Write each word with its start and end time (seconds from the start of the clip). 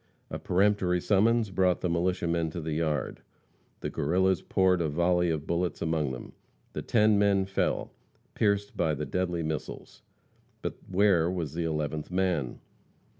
A 0.31 0.39
peremptory 0.39 0.99
summons 0.99 1.51
brought 1.51 1.81
the 1.81 1.87
militiamen 1.87 2.49
to 2.49 2.59
the 2.59 2.73
yard. 2.73 3.21
The 3.81 3.91
Guerrillas 3.91 4.41
poured 4.41 4.81
a 4.81 4.89
volley 4.89 5.29
of 5.29 5.45
bullets 5.45 5.79
among 5.79 6.11
them. 6.11 6.33
The 6.73 6.81
ten 6.81 7.19
men 7.19 7.45
fell, 7.45 7.91
pierced 8.33 8.75
by 8.75 8.95
the 8.95 9.05
deadly 9.05 9.43
missiles. 9.43 10.01
But 10.63 10.77
where 10.89 11.29
was 11.29 11.53
the 11.53 11.65
eleventh 11.65 12.09
man? 12.09 12.61